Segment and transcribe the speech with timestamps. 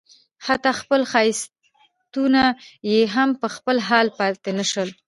[0.45, 2.41] حتی خپل ښایستونه
[2.91, 4.89] یې هم په خپل حال پاتې نه شول.